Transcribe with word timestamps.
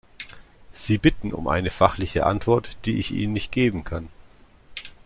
Sie 0.71 0.97
bitten 0.97 1.31
um 1.31 1.47
eine 1.47 1.69
fachliche 1.69 2.25
Antwort, 2.25 2.75
die 2.85 2.97
ich 2.97 3.11
Ihnen 3.11 3.33
nicht 3.33 3.51
geben 3.51 3.83
kann. 3.83 4.09